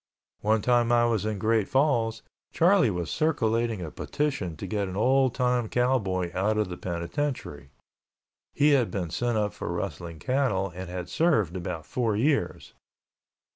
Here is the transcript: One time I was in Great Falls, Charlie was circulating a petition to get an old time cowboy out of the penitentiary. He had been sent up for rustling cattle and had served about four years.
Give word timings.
One 0.39 0.63
time 0.63 0.91
I 0.91 1.05
was 1.05 1.27
in 1.27 1.37
Great 1.37 1.67
Falls, 1.67 2.23
Charlie 2.51 2.89
was 2.89 3.11
circulating 3.11 3.83
a 3.83 3.91
petition 3.91 4.55
to 4.57 4.65
get 4.65 4.87
an 4.87 4.95
old 4.95 5.35
time 5.35 5.69
cowboy 5.69 6.31
out 6.33 6.57
of 6.57 6.69
the 6.69 6.75
penitentiary. 6.77 7.69
He 8.51 8.71
had 8.71 8.89
been 8.89 9.11
sent 9.11 9.37
up 9.37 9.53
for 9.53 9.71
rustling 9.71 10.17
cattle 10.17 10.71
and 10.73 10.89
had 10.89 11.07
served 11.07 11.55
about 11.55 11.85
four 11.85 12.15
years. 12.17 12.73